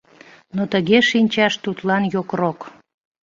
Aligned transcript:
Но 0.55 0.63
тыге 0.71 0.97
шинчаш 1.09 1.53
тудлан 1.63 2.03
йокрок. 2.13 2.59